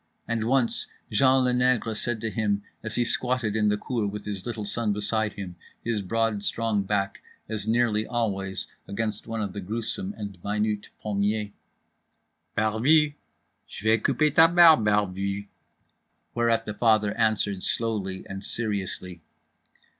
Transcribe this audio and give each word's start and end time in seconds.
And 0.27 0.45
once 0.47 0.87
Jean 1.11 1.43
Le 1.45 1.51
Nègre 1.53 1.95
said 1.95 2.19
to 2.21 2.31
him 2.31 2.63
as 2.81 2.95
he 2.95 3.05
squatted 3.05 3.55
in 3.55 3.69
the 3.69 3.77
cour 3.77 4.07
with 4.07 4.25
his 4.25 4.47
little 4.47 4.65
son 4.65 4.93
beside 4.93 5.33
him, 5.33 5.55
his 5.83 6.01
broad 6.01 6.43
strong 6.43 6.81
back 6.81 7.21
as 7.47 7.67
nearly 7.67 8.07
always 8.07 8.65
against 8.87 9.27
one 9.27 9.43
of 9.43 9.53
the 9.53 9.61
gruesome 9.61 10.15
and 10.17 10.43
minute 10.43 10.89
pommiers— 10.99 11.51
"Barbu! 12.57 13.13
j'vais 13.69 13.99
couper 14.03 14.31
ta 14.33 14.47
barbe, 14.47 14.85
barbu!" 14.85 15.45
Whereat 16.33 16.65
the 16.65 16.73
father 16.73 17.13
answered 17.15 17.61
slowly 17.61 18.25
and 18.27 18.43
seriously. 18.43 19.21